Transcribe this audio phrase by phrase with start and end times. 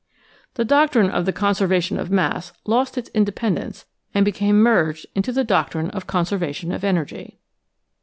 [0.55, 3.85] The doctrine of the con servation of mass lost its independence
[4.15, 7.37] and beqame merged in the doctrine of conservation of energy.